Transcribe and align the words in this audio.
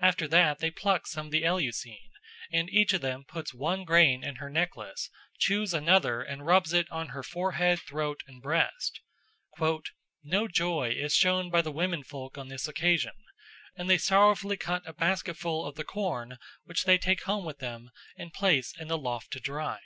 After 0.00 0.26
that 0.26 0.58
they 0.58 0.72
pluck 0.72 1.06
some 1.06 1.26
of 1.26 1.30
the 1.30 1.44
eleusine, 1.44 2.10
and 2.52 2.68
each 2.70 2.92
of 2.92 3.02
them 3.02 3.22
puts 3.22 3.54
one 3.54 3.84
grain 3.84 4.24
in 4.24 4.34
her 4.42 4.50
necklace, 4.50 5.08
chews 5.38 5.72
another 5.72 6.22
and 6.22 6.44
rubs 6.44 6.72
it 6.72 6.90
on 6.90 7.10
her 7.10 7.22
forehead, 7.22 7.78
throat, 7.80 8.24
and 8.26 8.42
breast. 8.42 8.98
"No 10.24 10.48
joy 10.48 10.88
is 10.88 11.14
shown 11.14 11.50
by 11.50 11.62
the 11.62 11.70
womenfolk 11.70 12.36
on 12.36 12.48
this 12.48 12.66
occasion, 12.66 13.14
and 13.76 13.88
they 13.88 13.96
sorrowfully 13.98 14.56
cut 14.56 14.82
a 14.86 14.92
basketful 14.92 15.64
of 15.64 15.76
the 15.76 15.84
corn 15.84 16.38
which 16.64 16.82
they 16.84 16.98
take 16.98 17.22
home 17.22 17.44
with 17.44 17.58
them 17.60 17.92
and 18.16 18.32
place 18.34 18.74
in 18.76 18.88
the 18.88 18.98
loft 18.98 19.30
to 19.34 19.38
dry." 19.38 19.78